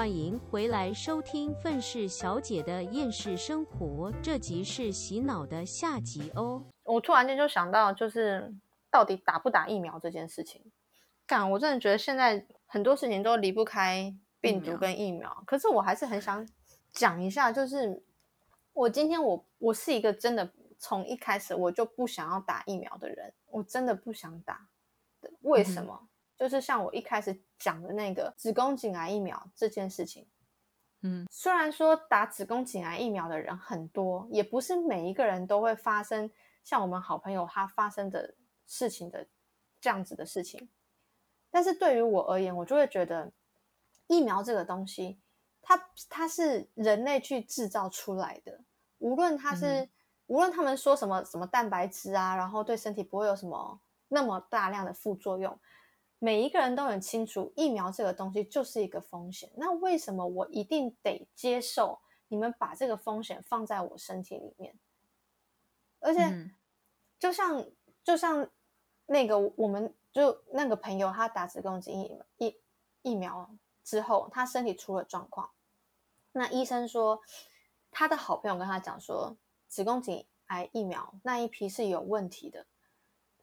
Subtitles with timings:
[0.00, 6.64] 欢迎回来收听愤世小姐的厌世生活，这集是洗脑的下集哦。
[6.84, 8.50] 我突然间就想到，就是
[8.90, 10.72] 到底打不打疫苗这件事情。
[11.26, 15.44] 干，我真的觉得现在很多事情都离不开病毒跟疫苗。
[15.46, 16.48] 可是我还是很想
[16.90, 18.02] 讲一下，就是
[18.72, 24.66] 我今天我我是一个真的从一开始我就不想要打疫苗的人，我真的不想打。
[25.42, 26.08] 为什么？
[26.40, 30.26] 就是像我一开始讲的那个子宫颈癌疫苗这件事情，
[31.02, 36.30] 嗯，虽然说打子宫颈癌疫苗的人很多，也不是每一个人都会发生
[36.64, 38.34] 像我们好朋友他发生的
[38.66, 39.28] 事情的
[39.82, 40.70] 这样子的事情，
[41.50, 43.30] 但是对于我而言，我就会觉得
[44.06, 45.20] 疫苗这个东西，
[45.60, 48.62] 它它是人类去制造出来的，
[48.96, 49.86] 无论它是
[50.24, 55.60] 无论他们说什么什么蛋白质啊，然后对身体不会有什么那么大量的副作用。
[56.22, 59.50] 每一个人都很清楚，疫苗这个东西就是一个风险。
[59.56, 64.78] 那为什么我一定得接受你们把这个风险放在我身体里面？
[65.98, 66.50] 而且，
[67.18, 67.66] 就像
[68.04, 68.50] 就像
[69.06, 72.60] 那个，我们就那个朋友，他打子宫颈疫疫
[73.00, 75.50] 疫苗之后，他身体出了状况。
[76.32, 77.22] 那医生说，
[77.90, 82.66] 他的好朋友跟他讲说，子宫颈癌疫苗那一批是有问题的。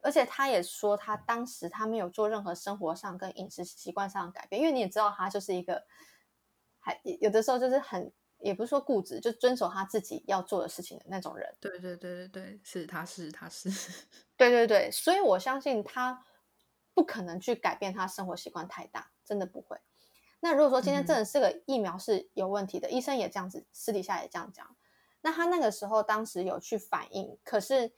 [0.08, 5.84] 而且他也说，他当时他没有做任何生活上跟饮食习惯上的改变，因为你也知道，他就是一个
[6.78, 11.54] 还有的时候就是很也不是说固执，就遵守他自己要做的事情的那种人。
[11.60, 13.68] 对对对对对，是他是他是，
[14.38, 16.24] 对对对，所以我相信他
[16.94, 19.78] 不可能去改变他生活习惯太大，真的不会。
[20.40, 24.74] 那如果说今天真的是个疫苗是有问题的，医生也这样子私底下也这样讲，
[25.20, 27.92] 那他那个时候当时有去反映，可是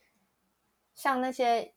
[0.93, 1.73] 像那些。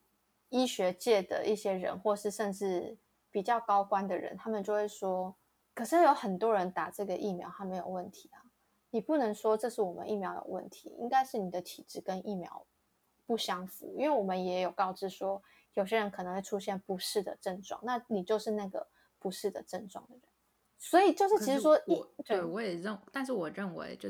[0.54, 2.96] 医学界的一些人，或是甚至
[3.32, 5.34] 比较高官的人，他们就会说
[5.74, 8.38] ：“可是有很多人打这个疫苗，他没有问题啊！
[8.90, 12.64] 你不能说这是我们疫苗有问题，应该是你的体质跟疫苗
[13.26, 13.96] 不相符。
[13.98, 15.42] 因为我们也有告知说，
[15.72, 18.86] 有些人可能会出现不适的症状，那你就是那个
[19.18, 20.22] 不适的症状的人。
[20.78, 24.08] 所以就是其实说，我对我也认，但是我认为就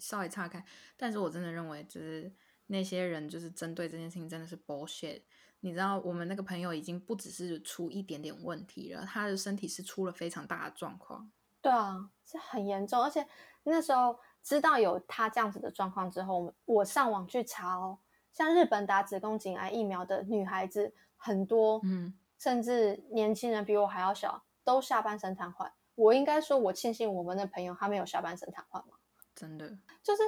[0.00, 0.64] 稍微岔开，
[0.96, 2.34] 但是我真的认为，就是
[2.66, 5.22] 那些人就是针对这件事情真的是 bullshit。”
[5.60, 11.30] 你知道我们那个朋友已经不只是出一点点问题了，他的身体是出了非常大的状况。
[11.60, 13.02] 对啊，是很严重。
[13.02, 13.26] 而且
[13.64, 17.98] 那时候知道有他这样子的状况之后，我上网去查哦，
[18.32, 25.70] 像日本打子宫颈癌疫苗的女孩子很多，嗯，甚至年轻人比我还要小，都下半身瘫痪。
[25.94, 28.96] 我应该说，我庆幸我们的朋友他没有下半身瘫痪吗？
[29.34, 30.22] 真的，就是。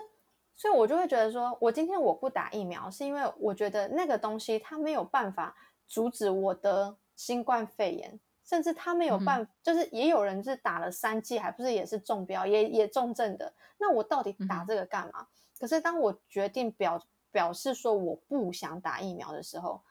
[0.62, 5.56] 所以，我就会觉得说，我今天我不打疫苗，是因为我觉得那个东西它没有办法
[5.88, 13.52] 阻止我得新冠肺炎，甚至它没有办，就是也有人是打了三剂，还不是也是中标，也也重症的。
[13.76, 15.26] 那我到底打这个干嘛？
[15.58, 19.82] 可是当我决定表表示说我不想打疫苗的时候，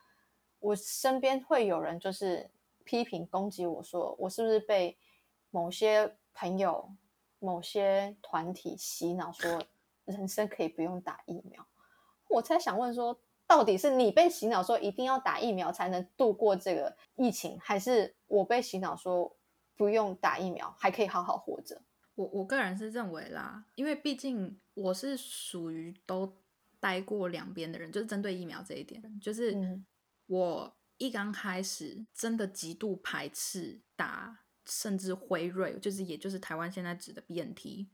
[0.60, 2.50] 我身边会有人就是
[2.86, 4.98] 批评攻击我说，我是不是被
[5.50, 6.90] 某些朋友、
[7.40, 9.62] 某些团体洗脑说。
[10.06, 11.68] 人生可以不用打疫苗，
[12.30, 19.38] 我才想问说，到底是你被洗脑说一定要打疫苗才能度过这个疫情，还是我被洗脑说
[19.76, 21.82] 不用打疫苗还可以好好活着？
[22.16, 26.38] 我我个人是认为啦，因为毕竟我是属于都
[26.80, 29.56] 待过两边的人，就是针对疫苗这一点，就是
[30.28, 37.88] 我一刚开始真的极度排斥打，甚至辉瑞，就是也就是台湾现在指的 BNT。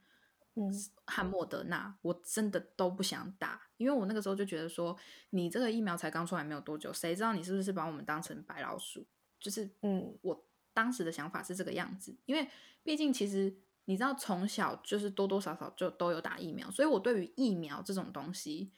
[1.06, 4.97] 和莫德纳，我真的都不想打，因为我那个时候就觉得说，
[5.29, 9.06] 你这个疫苗才刚出来没有多久，谁知道你是不是把我们当成白老鼠？
[9.40, 12.50] 就是，嗯，我当时的想法是这个样子，因为
[12.84, 18.71] 毕竟其实你知道，从小就是多多少少就都有打疫苗，所以我对于疫苗这种东西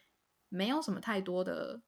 [0.48, 1.80] 没有什么太多的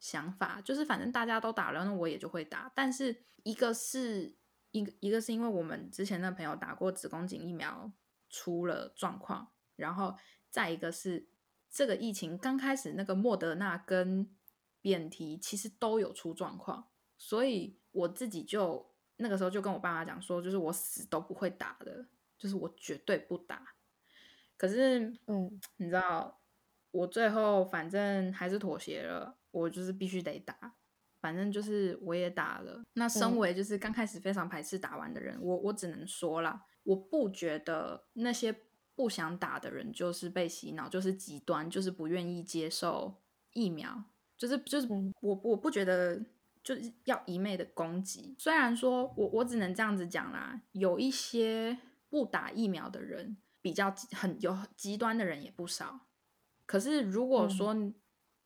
[0.00, 2.72] 想法，就是反正大家都打了，那我也就会打。
[2.74, 4.34] 但是一个是
[4.70, 7.92] 一个一个是因为我们之前的朋友打过子宫颈疫苗。
[8.28, 10.16] 出了状况，然后
[10.50, 11.28] 再一个是
[11.70, 14.28] 这个疫情刚开始，那个莫德纳跟
[14.82, 16.88] BNT 其实都有出状况，
[17.18, 22.06] 所以我自己就那个时候就跟我爸妈讲说，就是我死都不会打的，
[22.38, 23.74] 就是我绝对不打。
[24.56, 26.40] 可是，嗯，你知道，
[26.90, 30.74] 我最后反正还是妥协了，我就是必须得打，
[31.20, 32.82] 反正就是我也打了。
[32.94, 36.62] 那身为就是刚开始非常排斥打完的人，我我只能说了。
[36.86, 38.54] 我不觉得那些
[38.94, 43.20] 不想打的人就是被洗脑，就是极端，就是不愿意接受
[43.52, 44.04] 疫苗，
[44.38, 44.88] 就是就是
[45.20, 46.20] 我我不觉得
[46.62, 48.34] 就是要一昧的攻击。
[48.38, 51.76] 虽然说我我只能这样子讲啦，有一些
[52.08, 56.00] 不打疫苗的人比较很有极端的人也不少。
[56.64, 57.74] 可是如果说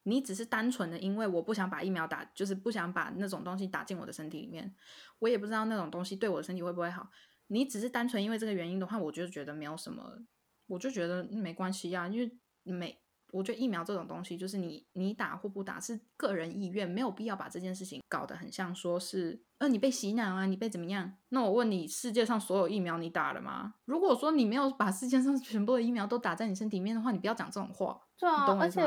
[0.05, 4.75] 你只是单纯的因为我不想把疫苗打，就是不想把那种东西打进我的身体里面，
[5.19, 7.11] 我也不知道那种东西对我的身体会不会好。
[7.51, 10.19] 你只是单纯因为这个原因的话，我就觉得没有什么，
[10.67, 12.31] 我就觉得没关系呀，因为
[12.63, 12.99] 每。
[13.33, 21.17] 我觉得疫苗这种东西，就是你你打或不打是个人意愿，没有必要把这件事情搞得很像说是，呃，你被洗脑啊，你被怎么样？
[21.29, 23.75] 那我问你，世界上所有疫苗你打了吗？
[23.85, 28.03] 如果说你没有把世界上 全部的疫苗都打在你身体里面的话，你不要讲这种话。
[28.19, 28.81] 对啊，而且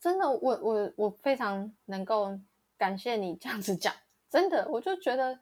[0.00, 2.40] 真的，我我我非常能够
[2.78, 3.92] 感谢你这样子讲，
[4.30, 5.38] 真的，我就觉得，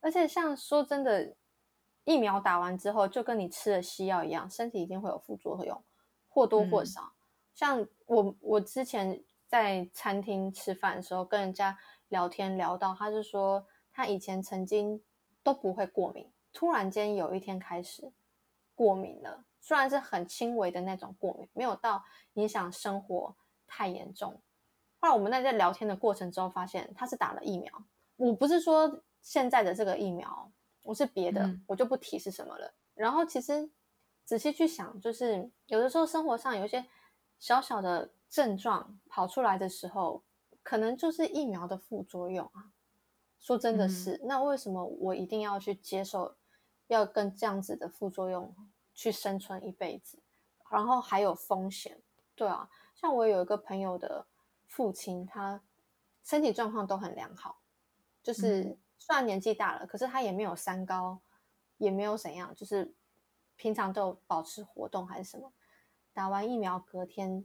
[0.00, 1.34] 而且像说真的，
[2.10, 5.80] 疫苗打完之后就跟你吃了西药一样，身体一定会有副作用，
[6.28, 7.12] 或多或少。
[7.54, 11.78] 像我，我之前在餐厅吃饭的时候，跟人家
[12.08, 15.00] 聊天聊到，他是说他以前曾经
[15.44, 18.10] 都不会过敏，突然间有一天开始
[18.74, 22.02] 过敏了，虽然是很轻微的那种过敏，没有到
[22.34, 23.36] 影响生活
[23.68, 24.40] 太严重。
[24.98, 27.72] 后来我们在在聊天的过程中发现，他是打了疫苗。
[28.16, 30.50] 我不是说现在的这个疫苗，
[30.82, 32.74] 我是别的，我就不提是什么了。
[32.94, 33.70] 然后其实
[34.24, 36.86] 仔细去想，就是有的时候生活上有一些。
[37.38, 40.22] 小小的症状跑出来的时候，
[40.62, 42.70] 可能就是疫苗的副作用啊。
[43.38, 46.36] 说真的是，那为什么我一定要去接受，
[46.88, 48.54] 要跟这样子的副作用
[48.92, 50.22] 去生存一辈子？
[50.70, 52.02] 然后还有风险，
[52.34, 52.68] 对啊。
[52.94, 54.26] 像我有一个朋友的
[54.66, 55.62] 父亲，他
[56.22, 57.62] 身体状况都很良好，
[58.22, 61.20] 就是虽然年纪大了，可是他也没有三高，
[61.78, 62.94] 也没有怎样，就是
[63.56, 65.52] 平常都保持活动还是什么。
[66.12, 67.44] 打完疫苗隔天，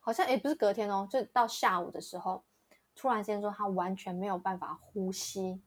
[0.00, 2.44] 好像也不是隔天哦，就到下午的时候，
[2.96, 5.62] 突然间说他完全没有办法呼吸，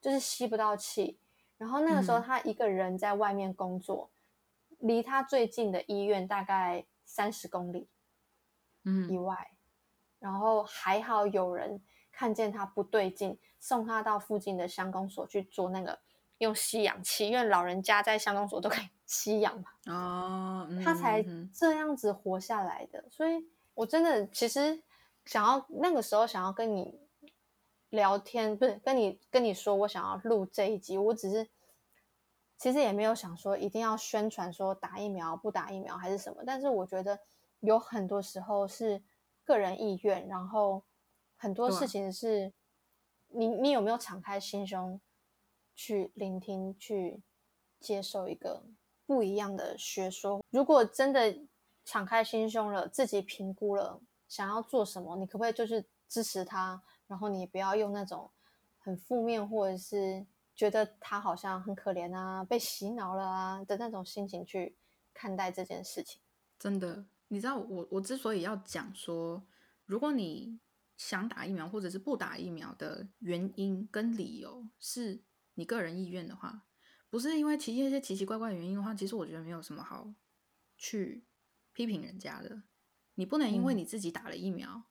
[0.00, 1.18] 就是吸不到气。
[1.56, 4.12] 然后那个时候他一个人在外面工作，
[4.78, 7.88] 离他最近的医院大概三十公里，
[8.84, 9.50] 嗯，以外。
[10.20, 11.80] 然后还好有人
[12.18, 16.00] 看见他不对劲，送他到附近的乡公所去做那个
[16.38, 18.88] 用吸氧气，因为老人家在乡公所都可以。
[19.08, 21.24] 吸氧嘛，哦，他才
[21.54, 23.02] 这样子活下来的。
[23.10, 24.82] 所以，我真的其实
[25.24, 27.00] 想要那个时候想要跟你
[27.88, 31.48] 聊天，不是跟你跟你说我想要录这一集，我只是
[32.58, 36.42] 其实也没有想说一定要宣传说打疫苗不打疫苗还是什么。
[36.44, 37.18] 但是我觉得
[37.60, 39.02] 有很多时候是
[39.42, 40.84] 个人意愿，然后
[41.38, 42.52] 很多事情是
[43.28, 45.00] 你你有没有敞开心胸
[45.74, 47.22] 去聆听，去
[47.80, 48.66] 接受一个。
[49.06, 51.34] 不一样的学说，如果真的
[51.82, 56.82] 敞开心胸了，自己评估了想要做什么，你可不可以就是支持他？
[57.06, 58.30] 然后你不要用那种
[58.76, 64.76] 很负面，或者是觉得他好像很可怜啊，被洗脑了啊的那种心情去
[65.14, 66.20] 看待这件事情。
[66.58, 69.42] 真的，你知道我我之所以要讲说，
[69.86, 70.60] 如果你
[70.98, 75.22] 想打疫苗或者是不打疫苗的原因跟理由是
[75.54, 76.66] 你个人意愿的话。
[77.08, 80.12] 不是因为其一些奇奇怪怪的原因的话，其实我觉得没有什么好
[80.76, 81.24] 去
[81.72, 82.64] 批评人家的。
[83.14, 84.84] 你不能因为你自己打了疫苗，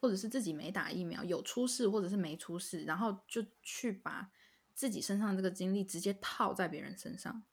[0.00, 4.32] 或者是自己没打疫苗有出事，或者是没出事，然后就去把
[4.74, 7.44] 自己身上这个经历直接套在别人身上，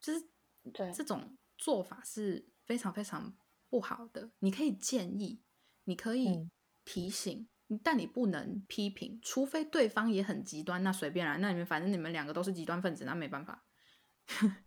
[0.00, 0.28] 就是
[0.72, 4.32] 对这种做法是非常非常不好的。
[4.40, 5.40] 你可以建议，
[5.84, 6.50] 你可以
[6.86, 7.46] 提醒。
[7.82, 11.36] 但你不能批评，除非对方也很极端，那随便啦。
[11.40, 13.64] 那你们反正你们两个都是极端分子，那没办法。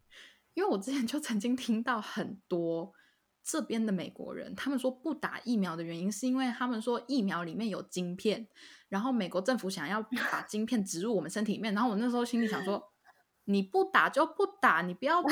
[0.53, 2.91] 因为我之前就曾经听到很多
[3.41, 8.45] 这边的美国人，他们说不打疫苗的原因是因为他们说疫苗里面有晶片，
[8.89, 11.73] 然后美国政府想要把晶片植入我们身体里面。
[11.73, 12.83] 然后我那时候心里想说，
[13.45, 15.23] 你不打就不打，你不要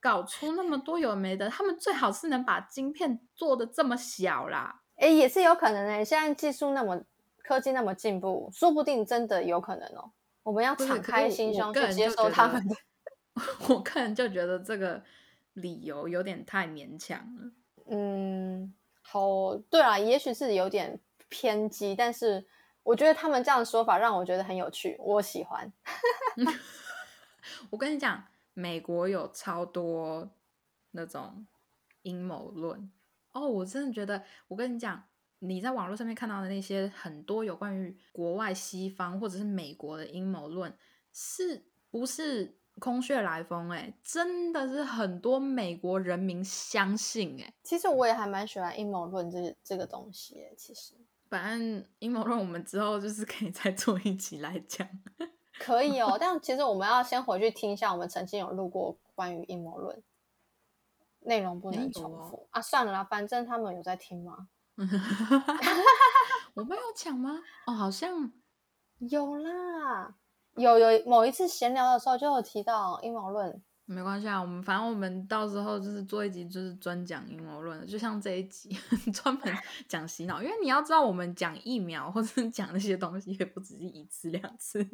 [0.00, 1.50] 搞出那么多有没的。
[1.50, 4.84] 他们最好是能把晶片做的这么小啦。
[4.96, 7.00] 哎，也是有可能哎，现在技术那么
[7.38, 10.10] 科技那么进步，说不定真的有可能哦。
[10.42, 12.62] 我们要敞开心胸去接受他们。
[13.68, 15.02] 我个人就觉得这个
[15.54, 17.50] 理由有点太勉强了。
[17.88, 20.98] 嗯，好，对啊，也许是有点
[21.28, 22.46] 偏激，但是
[22.82, 25.70] 我觉得他们这样的说法让我觉得很有趣，我喜欢。
[27.70, 28.24] 我跟你讲，
[28.54, 30.28] 美国有超多
[30.92, 31.46] 那种
[32.02, 32.90] 阴谋论。
[33.36, 35.02] 哦，我真的觉得，我跟你讲，
[35.40, 40.74] 你在网络上面看到的那些很多有关于国外西方或者是美国的阴谋论，
[41.12, 43.70] 是不是空穴来风？
[43.70, 47.38] 哎，真的是很多美国人民相信。
[47.40, 50.46] 哎，其实我也还蛮喜欢阴谋论这这个东西。
[50.56, 50.94] 其实，
[51.28, 54.88] 反正阴谋论我们之后就是可以再做一集来讲。
[55.58, 60.02] 可以哦，但其实我们要先回去听一下，我们曾经有录过关于阴谋论，
[61.26, 62.62] 内容不能重哦复啊。
[62.62, 64.48] 算了啦，反正他们有在听吗？
[66.54, 67.40] 我们有讲吗？
[67.66, 68.32] 哦，好像
[68.98, 70.14] 有啦，
[70.54, 73.62] 有有某一次闲聊的时候就有提到阴谋论。
[73.88, 74.40] 没关系啊。
[74.40, 78.70] 我们反正我们到时候就是做一集，就是专讲阴谋论的，就像这一集
[79.14, 79.54] 专门
[79.88, 80.42] 讲洗脑。
[80.42, 84.84] 因为你要知道，我们讲疫苗或者是 讲那些东西，也不只是一次两次。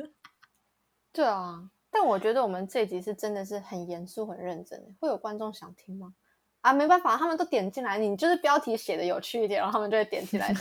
[1.13, 4.93] 对啊，但我觉得我们这集是真的是很严肃、很认真的。
[5.01, 6.15] 会有观众想听吗？
[6.63, 10.53] 啊，没办法，他们都点进来，你就是标题写的有趣一点，然后他们就会点进来。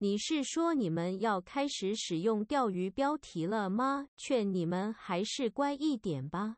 [0.00, 4.06] 你是说你们要开始使用钓鱼标题了吗？
[4.16, 6.56] 劝你们还是乖一点吧。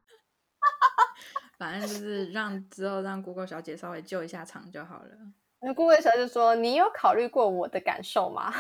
[1.58, 5.10] 反正就是让之后让 Google 小姐稍微救一下场就好了。
[5.60, 8.52] 那顾问小姐说：“你有考虑过我的感受吗？”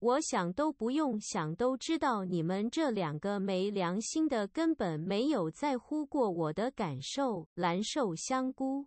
[0.00, 7.46] 我想都不用想都知道，你们这两个没良心的根本没有在乎过我的感受。
[7.54, 8.86] 蓝瘦香菇，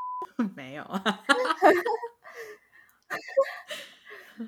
[0.54, 1.02] 没有啊，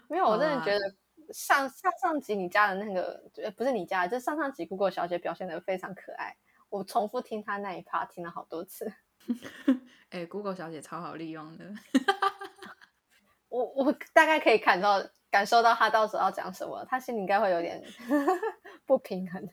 [0.09, 0.81] 没有，我真的觉得
[1.33, 6.37] 上上上集你家的那个，呃不是你家的，就是上上集 Google 小姐表现的非常可爱。
[6.69, 8.93] 我重复听她那一趴听了好多次。
[10.11, 11.65] 哎、g o o g l e 小姐超好利用的。
[13.53, 17.83] 我我大概可以感到感受到他到时候要讲什么，他心里应该会有点
[18.87, 19.47] 不平衡。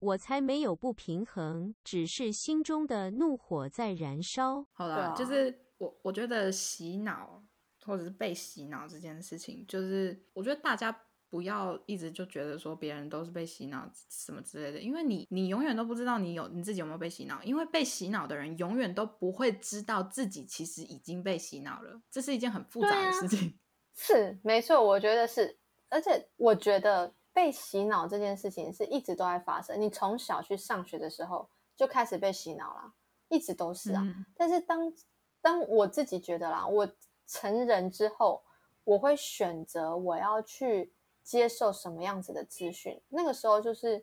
[0.00, 4.64] 我才没有不平衡，只是心中的怒火在燃烧。
[4.72, 7.42] 好了，啊就是我我觉得洗脑
[7.84, 10.90] 或者是被洗脑这件事情，就是我觉得大家
[11.30, 23.58] 不要一直就觉得说别人都是被洗脑什么之类的，因为你你永远都不知道你有你自己有没有被洗脑，因为被洗脑的人永远都不会知道自己其实已经被洗脑了，这是一件很复杂的事情。
[23.94, 25.58] 是没错，我觉得是，
[25.88, 29.80] 而且我觉得被洗脑这件事情是一直都在发生。
[29.80, 32.94] 你从小去上学的时候就开始被洗脑了，
[33.28, 34.02] 一直都是啊。
[34.04, 34.92] 嗯但是当
[35.40, 36.88] 当我自己觉得啦，我
[37.26, 38.44] 成人之后，
[38.84, 40.92] 我会选择我要去
[41.28, 42.98] 接受什么样子的资讯。
[43.10, 44.02] 那个时候就是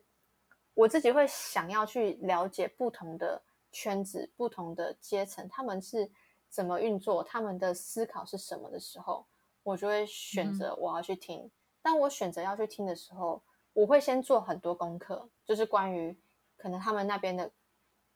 [0.76, 3.42] 我自己会想要去了解不同的
[3.72, 6.12] 圈子、不同的阶层，他们是
[6.50, 9.26] 怎么运作，他们的思考是什么的时候，
[9.64, 11.50] 我就会选择我要去听。
[11.82, 13.42] 当我选择要去听的时候，
[13.74, 16.16] 我会先做很多功课，就是关于
[16.56, 17.52] 可能他们那边的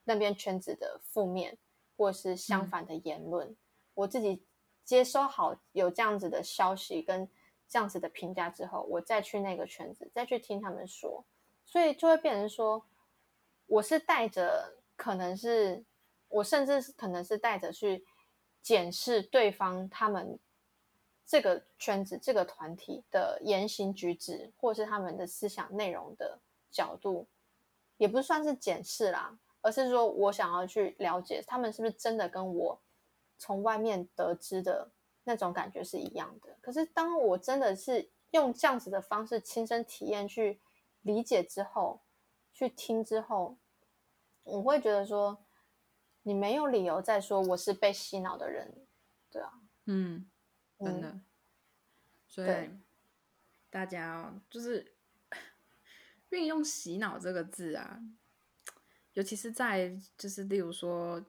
[0.04, 1.58] 那边圈子的负面
[1.96, 3.56] 或是相反的言论，
[3.94, 4.44] 我自己
[4.84, 7.28] 接收好有这样子的消息跟
[7.70, 11.24] 这样子的评价之后，我再去那个圈子，再去听他们说，
[11.64, 12.84] 所以就会变成说，
[13.66, 15.84] 我是带着可能是
[16.28, 18.04] 我甚至是可能是带着去
[18.60, 20.36] 检视对方他们
[21.24, 26.40] 这个圈子、这个团体的言行举止，或是他们的思想内容的
[26.72, 27.28] 角度，
[27.98, 32.80] 也不算是检视啦，而是说我想要去了解他们是不是真的跟我
[33.38, 34.90] 从外面得知的
[35.24, 36.56] 那种感觉是一样的。
[36.60, 40.60] 可是当我真的是用这样子的方式亲身体验去
[41.02, 42.02] 理解之后，
[42.52, 43.58] 去听之后，
[44.44, 45.44] 我会觉得说，
[46.22, 48.86] 你没有理由再说我是被洗脑的人，
[49.30, 50.30] 对啊，嗯，
[50.78, 51.20] 真嗯的。
[52.26, 52.70] 所以
[53.70, 54.94] 大家哦就是
[56.30, 58.00] 运用“洗脑”这个字啊，
[59.14, 61.24] 尤其是在就是例如说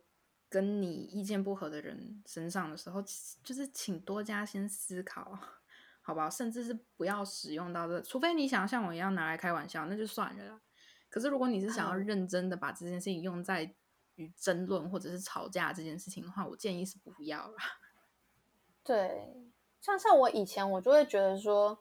[0.52, 3.02] 跟你意见不合的人身上的时候，
[3.42, 5.40] 就是请多加先思考，
[6.04, 6.30] 好不好？
[6.30, 10.62] 甚至是不要使用到这，除非你想要像我一样拿来开玩笑，那就算了啦。
[11.10, 13.74] 可是如果你是想要嗯认真的把这件事情用在
[14.16, 17.64] 与争论或者是吵架这件事情的话，我建议是不要啦。
[18.84, 21.80] 对，像像我以前我就会觉得说，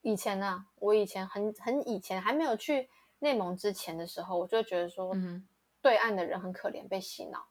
[0.00, 2.88] 以前呢、我以前很很以前还没有去
[3.18, 5.46] 内蒙之前的时候，我就会觉得说，嗯
[5.82, 7.49] 对岸的人很可怜，被洗脑。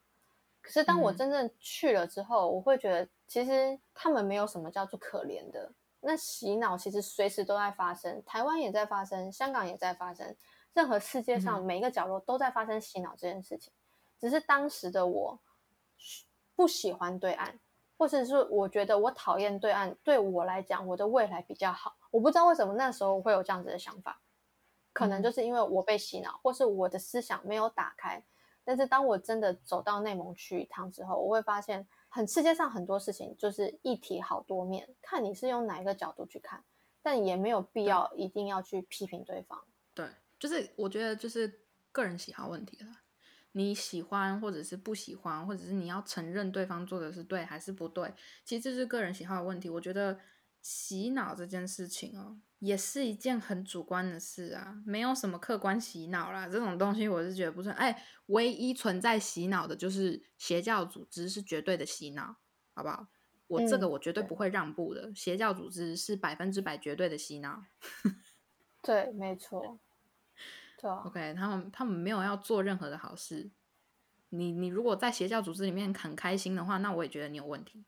[0.69, 5.73] 可是当我嗯真正去了之后，我会觉得其实他们没有什么叫做可怜的。
[5.99, 10.35] 那洗脑其实随时都在发生，台湾也在发生，香港也在发生，
[10.73, 13.73] 任何世界上嗯每一个角落都在发生洗脑这件事情。
[14.19, 15.39] 只是当时的我
[16.55, 17.59] 不喜欢对岸，
[17.97, 21.97] 或者是我觉得我讨厌对岸，对我来讲，我的未来比较好。
[22.11, 24.21] 我不知道为什么那时候我会有这样子的想法，
[24.93, 28.23] 可能嗯就是因为我被洗脑，或是我的思想没有打开。
[28.69, 36.63] 但是当我真的走到内蒙去一趟之后，我会发现，很世界上很多事情就是一体好多面，看你是用哪一个角度去看，
[37.01, 39.59] 但也没有必要一定要去批评对方。
[39.95, 40.07] 对，
[40.37, 41.61] 就是我觉得就是
[41.91, 42.85] 个人喜好问题了。
[43.53, 48.13] 你喜欢或者是不喜欢，或者是你要承认对方做的是对还是不对，
[48.45, 49.67] 其实这是个人喜好的问题。
[49.67, 50.19] 我觉得
[50.61, 57.73] 洗脑这件事情哦，也是一件很主观的事啊，没有什么客观洗脑啦，这种东西我是觉得不算。
[57.75, 62.35] 哎，唯一存在洗脑的就是邪教组织是绝对的洗脑，
[62.73, 63.07] 好不好？
[63.47, 67.63] 我这个我绝对不会让步的，邪教组织是百分之百绝对的洗脑。
[68.83, 69.79] 对，没错。
[70.77, 73.49] 对，OK，他们他们没有要做任何的好事。
[74.29, 77.85] 你你如果在邪教组织里面很开心的话，那我也觉得你有问题。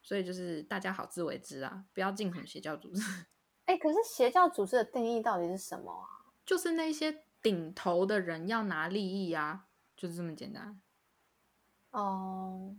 [0.00, 3.02] 所以就是大家好自为之啊，不要进什么邪教组织。
[3.66, 6.32] 哎，可是邪教组织的定义到底是什么啊？
[6.44, 9.66] 就是那些顶头的人要拿利益啊，
[9.96, 10.80] 就是这么简单。
[11.90, 12.76] 哦，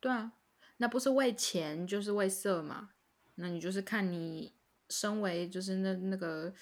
[0.00, 0.32] 对啊，
[0.78, 2.90] 那不是为钱就是为色嘛？
[3.34, 4.54] 那你就是看你
[4.88, 6.54] 身为就是那那个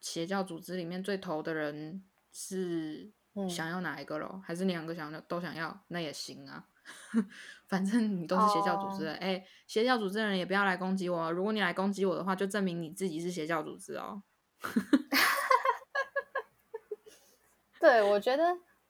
[0.00, 3.10] 邪教组织里面最头的人是
[3.48, 4.42] 想要哪一个咯？
[4.44, 5.82] 还是两个想要都想要？
[5.88, 6.68] 那也行啊。
[7.66, 11.32] 反正你都是邪教组织的，哎，邪教组织的人也不要来攻击我。
[11.32, 14.22] 如果你来攻击我的话，就证明你自己是邪教组织哦。
[17.80, 18.44] 对，我觉得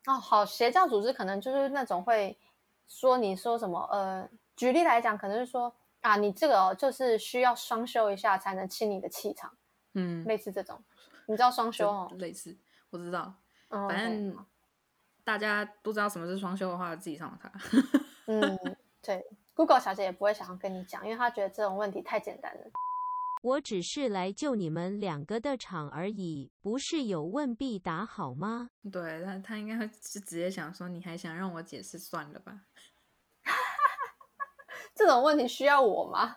[0.07, 2.39] 哦，好，邪教组织可能就是那种会
[2.87, 9.57] 说你说什么，呃，举例来讲，可能是说啊，你这个就是需要双修一下才能清你的气场，
[9.95, 10.83] 嗯，类似这种，
[11.27, 12.11] 你知道双修哦？
[12.19, 12.57] 类似，
[12.91, 13.35] 我知道，
[13.69, 14.37] 反正。
[15.25, 17.51] 大家不知道什么是双休的话，自己上网查。
[18.27, 22.71] 嗯，对，Google 小姐也不会想要跟你讲，因为她觉得这种问题太简单了。
[23.43, 28.71] 我只是来救你们两个的场而已，不是有问必答好吗？
[28.91, 32.63] 对他，他应该是直接想说，你还想让我解释，算了吧。
[34.95, 36.37] 这种问题需要我吗？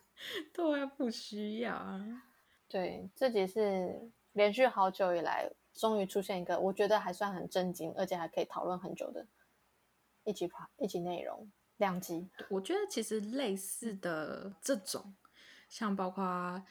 [0.52, 2.22] 对，不需要啊。
[2.68, 5.50] 对，这集是连续好久以来。
[5.74, 9.26] 终于出现一个我觉得还算很震惊，而且还可以讨论很久的
[10.24, 12.30] 一集话一集内容两集。
[12.50, 15.14] 我觉得其实类似的这种，
[15.68, 16.62] 像包括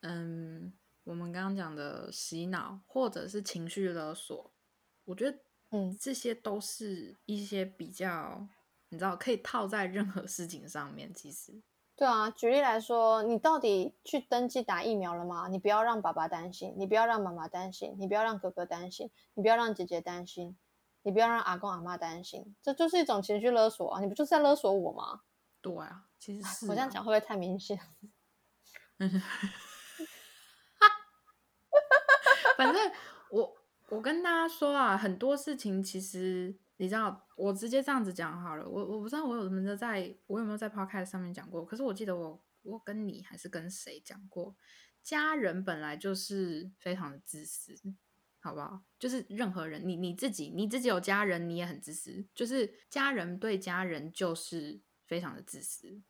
[0.00, 0.72] 嗯，
[1.04, 4.52] 我们刚刚讲的洗脑或者是情绪勒索，
[5.04, 5.38] 我觉得
[5.70, 8.48] 嗯，这些都是一些比较
[8.88, 11.62] 你知道可以套在任何事情上面，其实。
[11.94, 15.46] 对啊，举例来说，你到底去登记打疫苗了吗？
[15.48, 20.56] 你不要让爸爸担心，你不要让妈妈担心，你不要让哥哥担心，你不要让姐姐担心，
[21.02, 24.00] 你不要让阿公阿妈担心，这就是一种情绪勒索啊！
[24.00, 25.20] 你不就是在勒索我吗？
[25.60, 27.78] 对啊，其实是我这样讲会不会太明显？
[32.56, 32.92] 反正
[33.30, 33.56] 我
[33.90, 36.56] 我跟大家说啊，很多事情其实。
[36.78, 38.68] 你知道，我直接这样子讲好了。
[38.68, 41.64] 我我不知道我有没有在，我有没有在 podcast 上面讲过。
[41.64, 44.56] 可是我记得我我跟你还是跟谁讲过，
[45.02, 47.74] 家人本来就是非常的自私，
[48.40, 48.82] 好不好？
[48.98, 52.26] 就是任何人，你你自己你自己有家人，你也很自私。
[52.34, 56.00] 就是家人对家人就是非常的自私，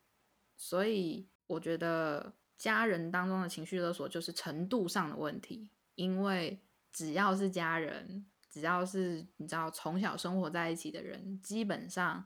[0.57, 6.59] 所以我觉得家人当中的情绪勒索就是程度上的问题，因为
[6.91, 8.25] 只要是家人。
[8.53, 12.23] 只要是你知道从小生活在一起的人，基本上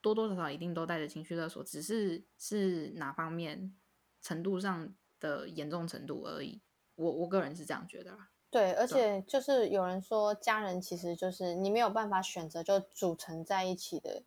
[0.00, 3.72] 多多少少一定都带着情绪勒索，只是是哪方面
[4.20, 6.60] 程度上的严重程度而已。
[6.96, 8.30] 我我个人是这样觉得啦。
[8.50, 14.24] 对，而且就是有人说，家人其实就是你没有办法选择就组成在一起的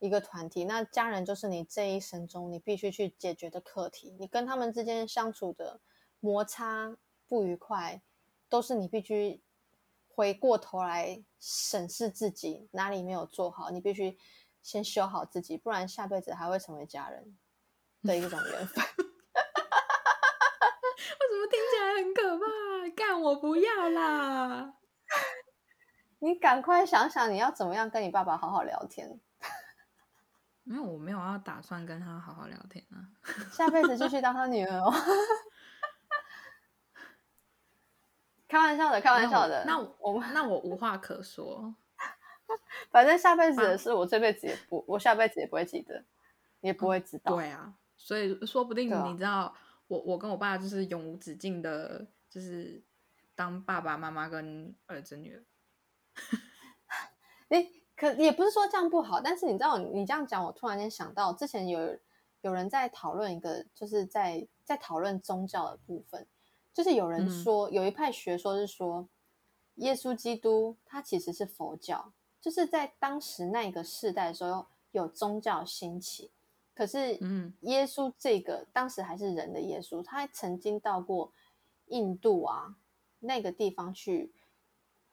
[0.00, 4.16] 一个团体，那家人就是你这一生中你必须去解决的课题。
[4.18, 5.80] 你跟他们之间相处的
[6.18, 6.96] 摩擦
[7.28, 8.02] 不愉快，
[8.48, 9.40] 都是你必须。
[10.20, 14.18] 回过头来审视自己哪里没有做好，你必须
[14.60, 17.38] 先修好自己，不然下辈子还会成为家人
[18.04, 18.84] 的一种缘分。
[21.16, 22.44] 我怎么听起来很可怕？
[22.94, 24.74] 干我不要啦！
[26.20, 29.18] 你赶快想想，你要怎么样跟你爸爸好好聊天？
[30.64, 33.08] 没有，我没有要打算跟他好好聊天啊。
[33.50, 34.92] 下辈子继续当他女儿哦。
[38.50, 39.64] 开玩笑的，开玩笑的。
[39.64, 41.72] 那我那我无话可说。
[42.90, 46.04] 反正下辈子的事，我这辈子也不，我下辈子也不会记得，
[46.60, 47.36] 也不会知道。
[47.36, 49.54] 对啊，所以说不定你知道，
[49.86, 52.82] 我我跟我爸就是永无止境的，就是
[53.36, 55.44] 当爸爸妈妈跟儿子女儿。
[57.50, 61.96] 哎，可也不是说这样不好，但是你知道，你这样讲，我突然间想到，之前有
[62.40, 66.26] 有人在讨论一个，就是在在讨论宗教的部分。
[66.72, 69.08] 就是有人说，有一派学说是说，
[69.76, 76.30] 耶稣基督他其实是佛教，就是在当时那个世代的时候有宗教兴起，
[76.74, 81.32] 可是，嗯，耶稣这个当时还是人的耶稣，他还曾经到过
[81.86, 82.76] 印度啊
[83.18, 84.32] 那个地方去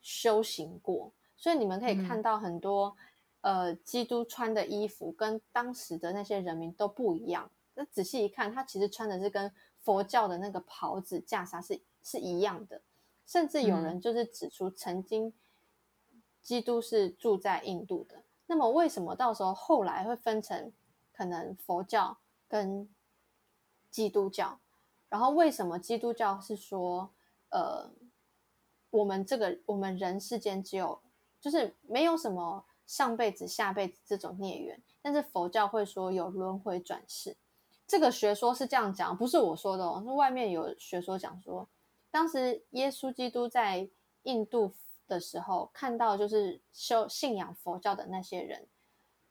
[0.01, 2.95] 修行过，所以你们可以看到很多
[3.41, 9.51] 呃基督穿的衣服跟当时的那些人民都不一样，那仔细一看，他其实穿的是跟
[9.87, 12.81] 佛教的那个袍子袈裟是是一样的，
[13.25, 15.31] 甚至有人就是指出，曾经
[16.43, 18.21] 基督是住在印度的。
[18.47, 20.73] 那么为什么到时候后来会分成
[21.13, 22.17] 可能佛教
[22.49, 22.93] 跟
[23.89, 24.59] 基督教？
[25.07, 27.09] 然后为什么基督教是说，
[27.47, 27.89] 呃，
[28.89, 31.01] 我们这个我们人世间只有
[31.39, 37.37] 就是没有什么上辈子下辈子这种孽缘，但是佛教会说有轮回转世。
[37.87, 41.67] 这个学说是这样讲，不是我说的哦，是外面有学说讲说，
[42.11, 43.89] 当时耶稣基督在
[44.23, 44.73] 印度
[45.07, 48.67] 的时候，看到就是修信仰佛教的那些人，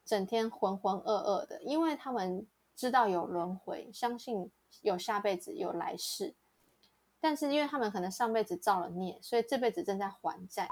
[0.06, 6.34] 整天浑浑噩噩的，因为他们知道有轮回，相信有下辈子有来世，
[7.20, 10.66] 但是因为他们可能上辈子造了孽，所以这辈子正在还债。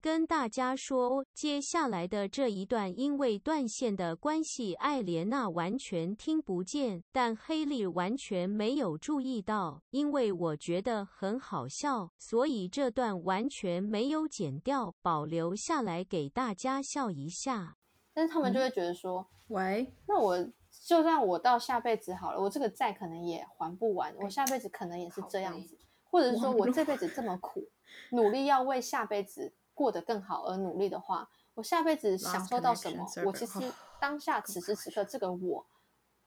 [0.00, 17.76] 跟大家说，接下来的这一段因为断线的关系，艾莲娜完全听不见，但黑莉完全没有注意到，因为我觉得很好笑，所以这段完全没有剪掉，保留下来给大家笑一下。
[18.14, 20.38] 但是他们就会觉得说，喂，那我
[20.86, 27.68] 就算我到下辈子好了，我这个债可能也还不完，我下辈子可能也是这样子，或者是说我这辈子这么苦，
[28.12, 29.52] 努力要为下辈子。
[29.78, 33.06] 过得更好而努力的话，我下辈子享受到什么？
[33.24, 35.64] 我其实当下此时此刻这个我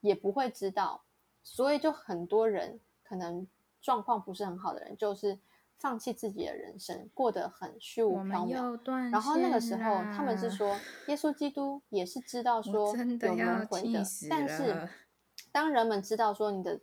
[0.00, 1.02] 也不会知道，
[1.42, 3.46] 所以就很多人可能
[3.82, 5.38] 状况不是很好的人，就是
[5.76, 9.10] 放弃自己的人生，过得很虚无缥缈。
[9.10, 9.82] 然后那个时候
[10.16, 10.74] 他们是说，
[11.08, 14.88] 耶稣基督也是知道说有轮回的，但是
[15.52, 16.80] 当人们知道说你的。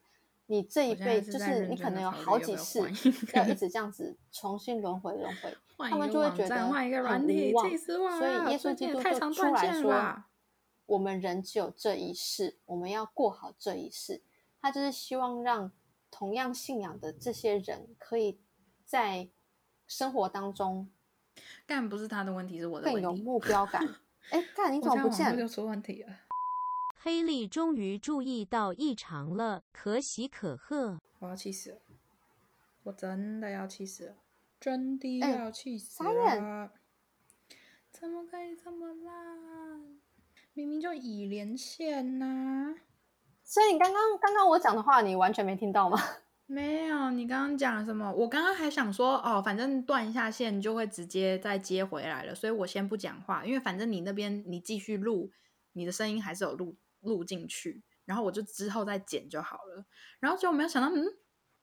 [0.51, 2.81] 你这一辈就是你可能有好几次
[3.35, 5.55] 要一直这样子重新轮回轮回，
[5.87, 7.77] 他们就会觉得很无望。
[7.77, 10.23] 所以耶稣基督就出来说，
[10.85, 14.23] 我们人只有这一世，我们要过好这一世。
[14.61, 15.71] 他就是希望让
[16.11, 18.41] 同样信仰的这些人，可以
[18.85, 19.29] 在
[19.87, 20.89] 生活当中，
[21.65, 23.81] 干不是他的问题，是我的问题，更有目标感。
[24.31, 25.37] 哎，干你怎么不见？
[25.37, 26.13] 就出问题了。
[27.01, 30.99] 黑利终于注意到异常了，可喜可贺。
[31.19, 31.77] 我要气死了！
[32.83, 34.15] 我真的要气死了！
[34.59, 36.71] 真的要气死了！
[37.91, 39.99] 怎么可以这么烂？
[40.53, 42.75] 明明就已连线呐！
[43.43, 45.97] 所以你刚刚刚刚我讲的话，你完全没听到吗？
[46.45, 48.11] 没有，你刚刚讲什么？
[48.11, 55.31] 我刚刚还想说，哦，反正断一下线就会直接再接回来了，所以我先不讲话，因为反正你那边你继续录，
[55.73, 56.75] 你的声音还是有录。
[57.01, 59.85] 录进去，然后我就之后再剪就好了。
[60.19, 61.05] 然后结果没有想到，嗯，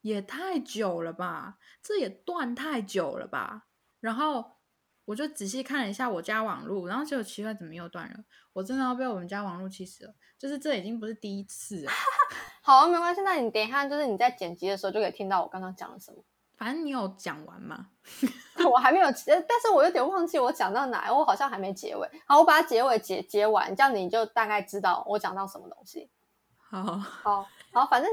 [0.06, 3.66] 也太久了吧，这也断太久了吧。
[3.98, 4.58] 然后
[5.04, 8.24] 我就仔细看了一下我家网络，然后结果奇怪，怎么又断了？
[8.52, 10.14] 我真的要被我们家网络气死了。
[10.38, 11.90] 就是这已经不是第一次了。
[12.62, 16.22] 好啊，没关系，那你等一下，就是你在剪辑的时候就可以听到我刚刚讲了什么。
[16.56, 17.88] 反正你有讲完吗？
[18.70, 22.08] 我还没有，但是我有点忘记我讲到哪，我好像还没结尾。
[22.26, 26.08] 好，我把它结尾结结完，这样你就大概知道我讲到什么东西。
[26.56, 28.10] 好好好，反正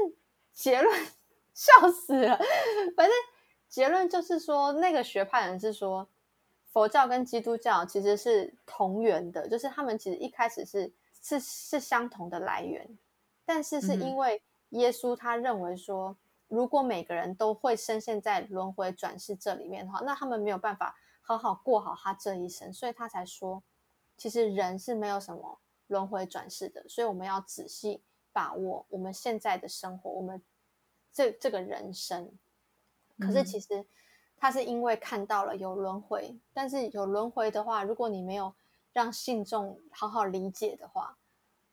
[0.52, 1.06] 结论
[1.54, 2.36] 笑死了。
[2.94, 3.14] 反正
[3.68, 6.06] 结论就是说，那个学派人是说，
[6.70, 12.98] 佛教跟基督教其实是同源的，就是他们其实一开始是是是相同的来源，
[13.46, 16.14] 但是是因为耶稣他认为说。
[16.48, 23.60] 如果每个人都会深陷在轮回转世这里面的话，那他们没有办法好好过好他这一生，所以他才说，
[24.16, 30.40] 其实人是没有什么轮回转世的，所以我们要仔细把握我们现在的生活，我们
[31.14, 32.30] 这这个人生。
[33.18, 33.86] 可是其实
[34.36, 38.54] 他是因为看到了有轮回，但是有轮回的话，如果你没有
[38.92, 41.16] 让信众好好理解的话，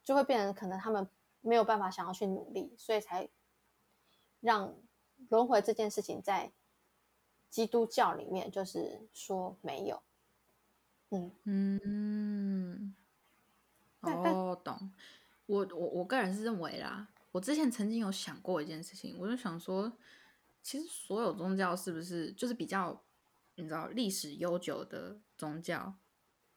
[0.01, 1.09] 就会变成可能他们
[1.41, 3.27] 没有办法想要去努力，所以才。
[4.43, 4.73] 让
[5.29, 6.51] 轮回这件事情在
[7.51, 10.01] 基督教里面，就是说没有。
[11.11, 12.95] 嗯嗯，
[13.99, 14.91] 哦，懂。
[15.45, 19.91] 我我我个人是认为啦，我之前曾经有想过一件事情，我就想说，
[20.61, 23.03] 其实所有宗教是不是就是比较
[23.55, 25.95] 你知道历史悠久的宗教，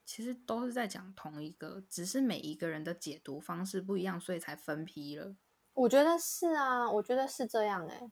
[0.04, 5.36] 其实都是在讲同一个，只是每一个人的解读方式不一样，所以才分批了。
[5.74, 8.10] 我觉得是啊，我觉得是这样哎，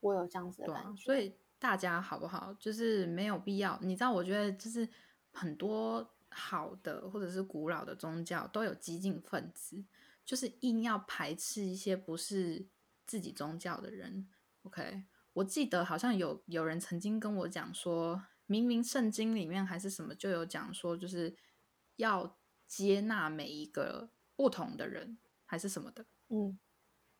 [0.00, 1.02] 我有这样子的感觉。
[1.02, 2.54] 所以大家好不好？
[2.54, 3.78] 就是没有必要。
[3.82, 4.88] 你知道，我觉得就是
[5.32, 9.84] 很多好的或者是古老的宗教都有激进分子，
[10.24, 12.68] 就是硬要排斥一些不是
[13.06, 14.28] 自己宗教的人。
[14.62, 21.36] OK，我记得好像有有人曾经跟我讲说，明明圣经里面还是什么就有讲说，就是
[21.96, 26.06] 要接纳每一个不同的人，还是什么的。
[26.28, 26.58] 嗯。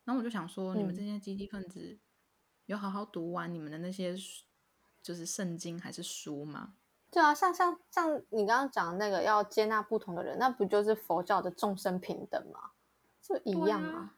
[0.05, 1.99] 然后我就想说，你们嗯这些积极分子
[2.67, 4.17] 有好好读完你们的那些
[5.03, 6.75] 就是圣经还是书吗？
[7.11, 12.70] 对啊，像像像你刚刚讲的那个要接纳不同的人，那不就是佛教的众生平等吗？
[13.39, 14.15] 就一样啊。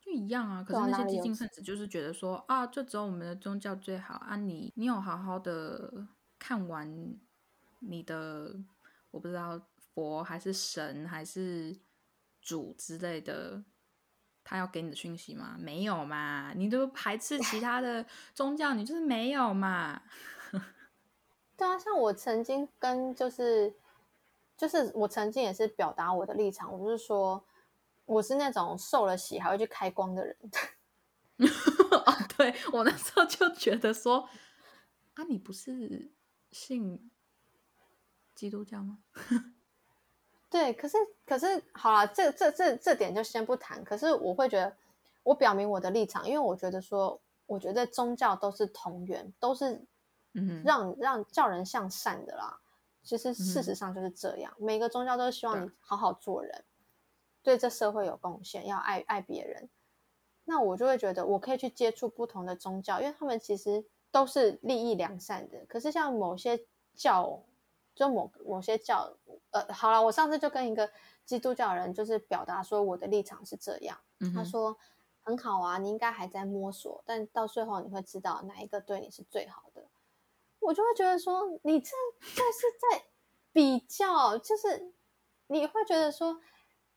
[0.00, 6.06] 就一样啊，可是那些激进分子就是觉得说啊，就只有我们的宗教最好啊你，你有好好的
[6.38, 7.16] 看完
[7.78, 8.54] 你的，
[9.10, 9.58] 我不知道
[9.94, 11.74] 佛还是神还是
[12.42, 13.64] 主之类的，
[14.44, 15.56] 他要给你的讯息吗？
[15.58, 18.04] 没有嘛，你都排斥其他的
[18.34, 20.02] 宗教，你就是没有嘛。
[21.56, 23.72] 对啊，像我曾经跟就是
[24.54, 27.42] 就是我曾经也是表达我的立场，我就是说
[28.06, 30.36] 我是那种受了洗还会去开光的人。
[31.90, 34.28] 哦，对我那时候就觉得说，
[35.14, 36.12] 啊，你不是
[36.52, 37.10] 信
[38.34, 38.98] 基督教吗？
[40.48, 43.82] 对，可是可是好了，这这这这点就先不谈。
[43.82, 44.76] 可是我会觉得，
[45.24, 49.84] 我表明我的立场，因为我觉得说，我觉得宗教都是同源，都是
[50.34, 52.60] 嗯让让叫人向善的啦。
[53.02, 56.64] 其实嗯事实上就是这样，每个宗教都是希望你好好做人，
[57.44, 59.68] 对这社会有贡献，要爱爱别人。
[60.46, 65.64] 那我就会觉得，我可以去接触不同的宗教，因为他们其实都是利益良善的。
[65.66, 67.44] 可是像某些教，
[67.94, 69.16] 就某某些教，
[69.50, 70.90] 呃，好了，我上次就跟一个
[71.24, 74.76] 基督教人就是表达说我的立场是这样，嗯他说
[75.22, 79.86] 很好啊，你应该还在摸索，但到最后你会知道哪一个对你是最好的。
[80.60, 83.04] 我就会觉得说，你这这是在
[83.52, 84.92] 比较，就是
[85.46, 86.40] 你会觉得说，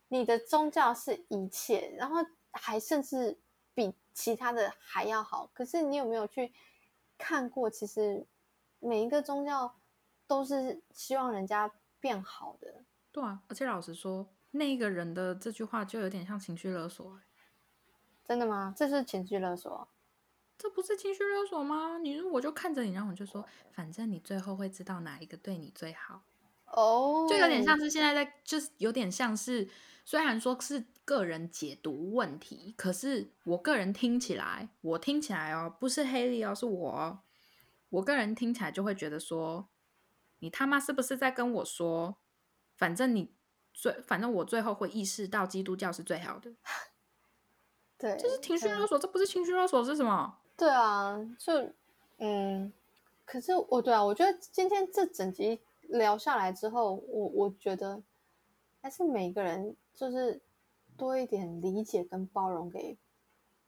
[0.10, 2.18] 你的宗教是一切，然后
[2.52, 3.38] 还甚至
[3.74, 5.50] 比其他的还要好。
[5.54, 6.54] 可是你有没有去
[7.18, 7.70] 看过？
[7.70, 8.26] 其实
[8.80, 9.76] 每一个宗教
[10.28, 12.84] 都是希望人家变好的。
[13.12, 17.22] 对啊，而且老实说，那个人的这句话就有点像情绪勒索欸、
[18.28, 18.74] 真的吗？
[18.78, 19.88] 这是情绪勒索。
[20.58, 22.00] 这不是情绪勒索吗？
[22.00, 26.24] 你我就看着你，然后我就说，反正你最后会知道哪一个对你最好，
[26.66, 29.70] 哦，就有点像是现在在，就是有点像是，
[30.08, 37.20] 虽然说是个人解读问题，可是我个人听起来，我听起来哦，不是黑莉哦，是我哦，
[37.90, 39.68] 我个人听起来就会觉得说，
[40.40, 42.16] 你他妈是不是在跟我说，
[42.78, 43.34] 反正你
[43.74, 46.54] 最，反正我最后会意识到基督教是最好的，
[48.00, 50.38] 对，这是情绪嗯勒索，这不是情绪勒索是什么？
[50.56, 51.74] 对啊，就
[52.20, 52.72] 嗯，
[53.26, 58.02] 可是我对啊，我觉得今天这整集聊下来之后，我我觉得
[58.88, 60.42] 还是每个人就是
[60.96, 62.98] 多一点理解跟包容给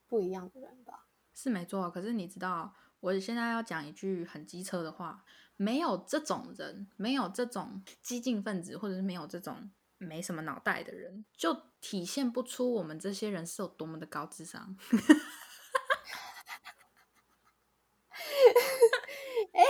[0.08, 1.08] 不一样的人吧。
[1.34, 5.26] 是没错，可是你知道，我现在要讲一句很机车的话，
[5.58, 14.78] 没有这种人，没有这种激进分子，或者是没有这种没什么脑袋的人，就体现不出我们这些人是有多么的高智商。
[19.52, 19.64] 哎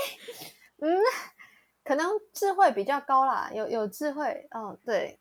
[0.78, 0.96] 嗯，
[1.84, 5.20] 可能智慧比较高啦，有有智慧哦，对，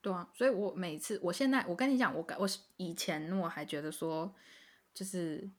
[0.00, 4.34] 对啊，所以我每次，我现在我跟你讲，我感我以前我还觉得说，
[4.92, 5.50] 就是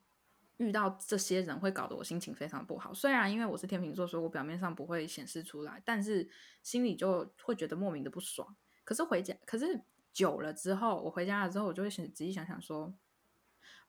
[0.58, 2.94] 遇到这些人会搞得我心情非常不好。
[2.94, 6.28] 虽然因为我是天秤座，所以我表面上不会显示出来，但是
[6.62, 8.54] 心里就会觉得莫名的不爽。
[8.84, 9.80] 可是回家，可是
[10.12, 12.94] 久了之后，我回家了之后，我就会想仔细想想说，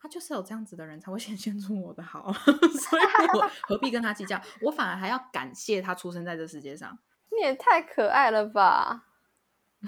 [0.02, 3.04] 他就是有这样子的人才会显现出我的好， 所以
[3.38, 4.42] 我 何必跟他计较？
[4.62, 6.98] 我反而还要感谢他出生在这世界上。
[7.30, 9.07] 你也太可爱了吧？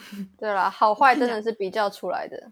[0.37, 2.51] 对啦，好坏真的是比较出来的。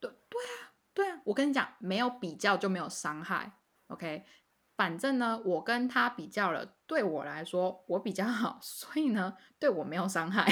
[0.00, 3.52] 对对啊，对啊，我跟你讲，没有比较就没有伤害。
[3.88, 4.24] OK，
[4.76, 10.46] 反正呢，我跟他比较了，对我来说我比较好， 所以呢，对我没有伤害。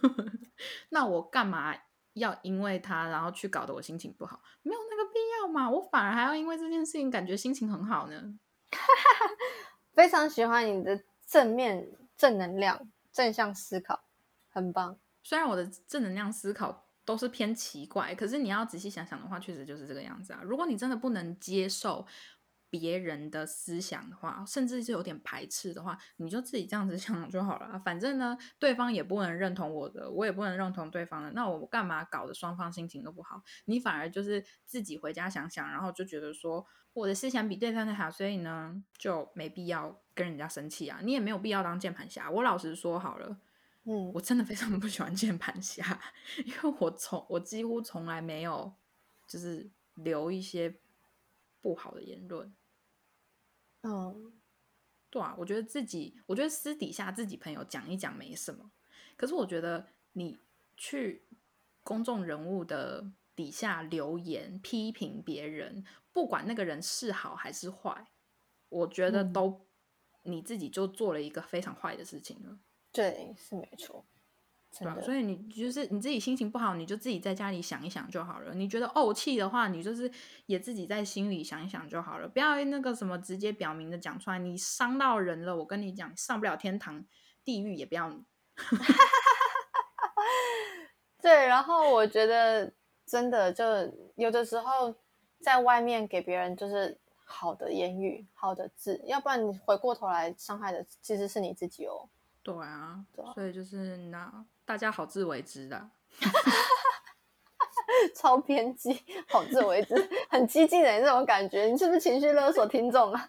[0.90, 1.74] 那我干嘛
[2.14, 4.42] 要因为他然后去搞得我心情不好？
[4.62, 8.38] 没有那个必要嘛，我反而还要因为这件事情感觉心情很好呢。
[9.92, 14.04] 非常喜欢你的正面、正能量、正向思考，
[14.48, 14.98] 很棒。
[15.30, 20.40] 虽然我的正能量思考都是偏奇怪，可是你要仔细想想的话，确实就是这个样子啊。
[20.42, 22.04] 如果你真的不能接受
[22.68, 27.78] 别人的思想的话，甚至是有点排斥的话，你就自己这样子 想就好了。
[27.78, 33.40] 反正呢，对方也不能认同我的，我也不能认同对方的，那我干嘛搞得双方心情都不好？
[33.66, 40.98] 你反而就是自己回家想想，然后就觉得说我的思想比对方的好，所以呢就没必要跟人家生气啊。
[41.04, 42.28] 你也没有必要当键盘侠。
[42.28, 43.38] 我老实说好了。
[43.84, 46.00] 嗯，我真的非常不喜欢键盘侠，
[46.44, 48.72] 因为我从我几乎从来没有
[49.26, 50.76] 就是留一些
[51.62, 52.54] 不好的言论。
[53.82, 54.32] 嗯，
[55.08, 58.70] 对啊，我觉得自己，我觉得私底下自己朋友讲一讲没什么，
[59.16, 60.38] 可是我觉得你
[60.76, 61.22] 去
[61.82, 68.10] 公众人物的底下留言批评别人，不管那个人是好还是坏，
[68.68, 69.66] 我觉得嗯都、
[70.24, 72.58] 你自己就做了一个非常坏的事情了。
[72.92, 74.04] 对，是没错，
[74.78, 75.02] 对啊，真的。
[75.02, 78.52] 所以你就是你自己心情不好，你就自己在家里想一想就好了。
[78.54, 80.10] 你觉得怄气的话，你就是
[80.46, 84.38] 也自己在心里想一想就好了，不要那个什么直接表明的讲出来。
[84.38, 87.04] 你伤到人了，我跟你讲，上不了天堂，
[87.44, 88.24] 地狱也不要你。
[91.22, 92.72] 对，然后我觉得
[93.06, 93.64] 真的就
[94.16, 94.94] 有的时候
[95.40, 102.08] 在外面给别人就是好的言语、好的字，要不然你回过头来伤害的其实是你自己哦。
[102.42, 105.90] 对啊，对啊所以就是那大家好自为之的。
[108.14, 109.94] 超偏激，好自为之，
[110.30, 113.28] 很激进的这种感觉，你是不是情绪勒索听众啊？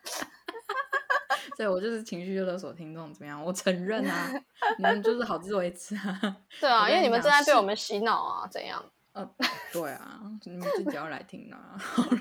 [1.57, 3.43] 对我就是情绪勒索听众，怎么样？
[3.43, 4.31] 我承认啊，
[4.77, 6.37] 你们就是好自为之啊。
[6.59, 8.83] 对啊，因为你们正在被我们洗脑啊，怎样？
[9.13, 9.29] 呃，
[9.73, 11.75] 对啊，你们自己要来听啊。
[11.77, 12.19] 好了，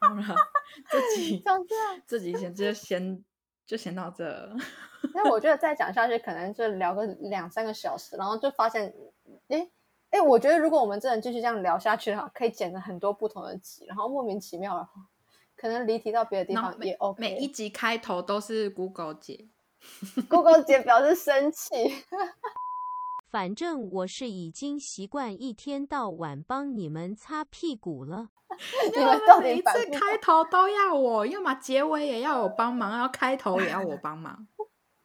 [0.00, 0.36] 好了，
[0.88, 3.22] 这集像这样，这集先就先
[3.70, 4.52] 就先到这。
[5.14, 8.92] 因为我觉得再讲下去，可能就聊个两三个小时，然后就发现，
[9.46, 9.70] 哎
[10.10, 14.90] 哎，我觉得如果我们真的继续这样聊下去的话，可以剪了很多不同的集，然后莫名其妙的话，
[15.56, 17.20] 可能离题到别的地方也 OK。
[17.20, 19.46] 每一集开头都是 Google 姐
[20.28, 21.94] ，Google 姐表示生气，
[23.30, 28.30] 反正我是已经习惯一天到晚帮你们擦屁股了。
[28.92, 34.48] 你们到每一次开头都要我，要么结尾也要我帮忙，要开头也要我帮忙。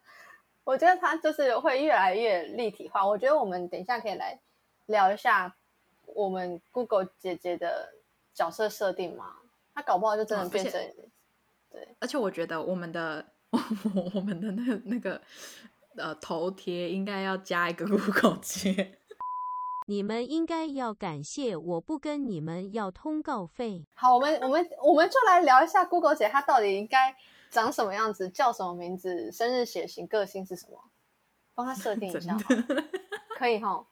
[0.66, 3.08] 我觉得他就是会越来越立体化。
[3.08, 4.40] 我觉得我们等一下可以来
[4.88, 5.56] 聊一下
[6.08, 7.94] 我们 Google 姐姐的
[8.34, 9.36] 角色设定嘛，
[9.76, 10.82] 她搞不好就真的变成
[12.00, 13.60] 而且我觉得我们的我
[14.16, 15.22] 我们的那个那个
[15.98, 19.00] 呃头贴应该要加一个 Google 姐。
[19.88, 23.86] 你们应该要感谢我不跟你们要通告费。
[23.94, 27.16] 好，我们我们我们就来聊一下 Google 姐她到底应该
[27.52, 30.90] 长什么样子，叫什么名字，生日、血型、个性是什么，
[31.54, 32.36] 帮她设定一下
[33.38, 33.86] 可以哈。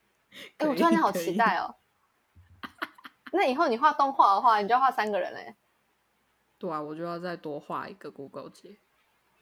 [0.58, 1.76] 哎，我突然间好期待哦。
[3.32, 5.56] 那以后你画动画的话，你就要画三个人嘞。
[6.58, 8.78] 对啊，我就要再多画一个 Google 姐。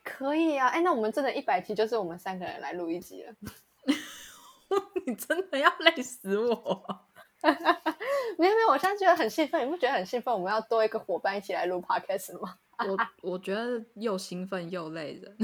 [0.09, 3.35] 可以啊，哎，那我们真的一百集就是我们三个人来录一集了。
[5.07, 6.85] 你真的要累死我！
[8.39, 10.33] 没有没有，我现在觉得很兴奋，你不觉得很兴奋？
[10.35, 12.57] 我们要多一个伙伴一起来录 podcast 吗？
[12.87, 15.37] 我我觉得又兴奋又累人。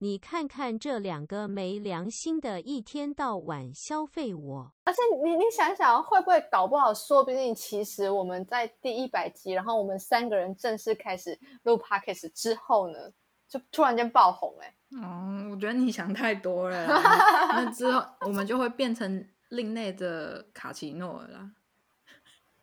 [0.00, 4.72] 你看看这两个没良心的，一天到晚消费我。
[4.84, 6.94] 而且你你想想，会不会搞不好？
[6.94, 13.10] 说不定其实我们在第一百集，然后我们三个人正式开始录 podcast 之后呢，
[13.48, 16.86] 就突然间爆红哎、哦，我觉得你想太多了。
[17.50, 21.50] 那之后我们就会变成另类的卡奇诺了啦。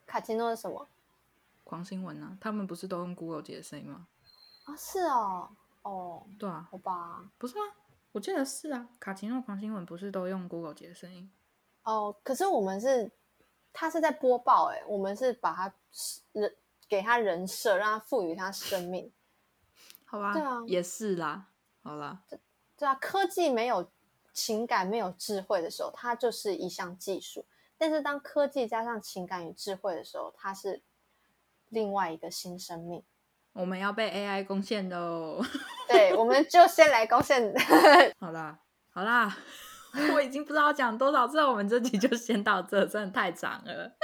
[0.05, 0.87] 卡奇诺是什么？
[1.65, 4.07] 狂新闻啊，他们不是都用 Google 解的声音吗？
[4.63, 5.49] 啊、是哦，
[5.85, 7.61] 哦，对啊，好吧，不是啊？
[8.11, 11.31] 我记得是啊，卡奇诺狂新闻不是都用 Google 姐的声音？
[11.83, 13.11] 哦，可是我们是，
[13.71, 15.71] 他是在播报哎、我们是把他
[16.31, 16.55] 人
[16.89, 19.13] 给他人设，让他赋予他生命。
[20.05, 21.49] 好吧，对啊也是啦。
[21.83, 22.23] 好啦，
[22.75, 23.87] 对啊，科技没有
[24.33, 27.45] 情感、没有智慧的时候，它就是一项技术；
[27.77, 30.81] 但是当科技加上情感与智慧的时候，它是
[31.69, 33.03] 另外一个新生命。
[33.55, 35.41] 我们要被 AI 攻陷喽！
[35.87, 37.53] 对，我们就先来攻陷。
[38.19, 38.59] 好啦，
[38.91, 39.33] 好啦，
[40.13, 43.95] 我已经不知道讲多少次了，我们这集就先到这，真的太长了，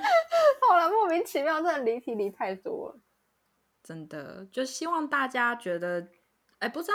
[0.66, 3.00] 好了，莫名其妙，真的离题离太多了。
[3.84, 4.46] 真的。
[4.50, 6.08] 就希望大家觉得，
[6.60, 6.94] 哎，不知道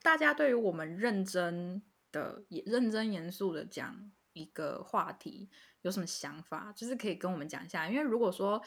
[0.00, 3.96] 大家对于我们认真的、也认真严肃的讲
[4.32, 5.50] 一个话题
[5.82, 7.88] 有什么想法，就是可以跟我们讲一下。
[7.88, 8.62] 因为如果说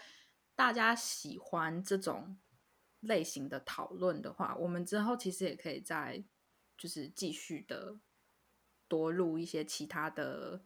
[0.57, 2.37] 大家喜欢这种
[3.01, 6.23] 类型的讨论的话，我们之后其实也可以再
[6.77, 7.97] 就是继续的
[8.87, 10.61] 多录一些其他的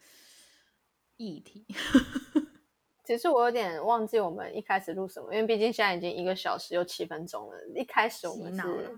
[1.18, 1.66] 议题。
[3.06, 7.58] 其实我有点忘记我们一开始录什么，因为毕竟现在已经一个小时又七分钟了。
[7.76, 8.90] 一开始我洗们是脑了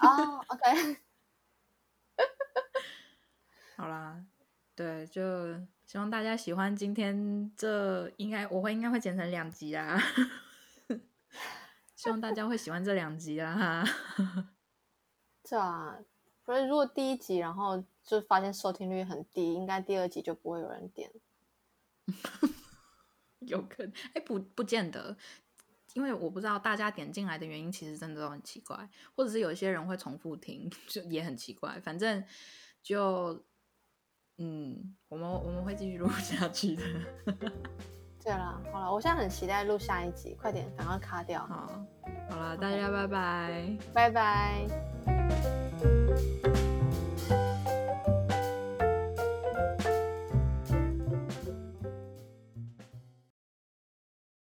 [0.00, 0.96] 哦，OK，
[3.76, 4.24] 好啦，
[4.74, 5.54] 对，就
[5.84, 10.02] 希望大家喜欢今天这应该我会应该会剪成两集啦，
[12.04, 13.82] 希望大家会喜欢这两集啦。
[15.48, 15.98] 是啊，
[16.44, 21.10] 所以如果第一集然后就发现收听率很低，应该第二集就不会有人点。
[23.40, 25.16] 有可能，哎，不，不见得，
[25.94, 28.86] 因为我不知道大家点进来的原因，其实真的都很奇怪，
[29.16, 31.80] 或者是有一些人会重复听， 就也很奇怪。
[31.80, 32.22] 反正
[32.82, 33.42] 就
[34.36, 36.82] 嗯，我们我们会继续录下去的。
[38.24, 41.40] 对了，好了，我现在很期待录下一集，快点，赶快卡掉。
[41.46, 41.68] 好，
[42.30, 43.76] 好了，大家拜拜。
[43.92, 45.13] 拜拜。